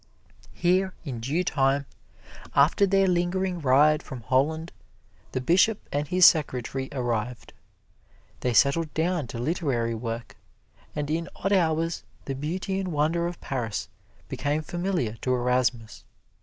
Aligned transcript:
Here 0.55 0.95
in 1.05 1.19
due 1.19 1.43
time, 1.43 1.85
after 2.55 2.87
their 2.87 3.05
lingering 3.07 3.59
ride 3.61 4.01
from 4.01 4.21
Holland, 4.21 4.71
the 5.31 5.39
Bishop 5.39 5.87
and 5.91 6.07
his 6.07 6.25
secretary 6.25 6.89
arrived. 6.91 7.53
They 8.39 8.51
settled 8.53 8.91
down 8.95 9.27
to 9.27 9.37
literary 9.37 9.93
work; 9.93 10.37
and 10.95 11.07
in 11.11 11.29
odd 11.35 11.53
hours 11.53 12.03
the 12.25 12.33
beauty 12.33 12.79
and 12.79 12.91
wonder 12.91 13.27
of 13.27 13.39
Paris 13.41 13.89
became 14.27 14.63
familiar 14.63 15.17
to 15.17 15.35
Erasmus. 15.35 16.03